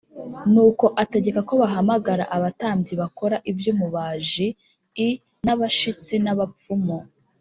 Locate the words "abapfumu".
6.33-6.97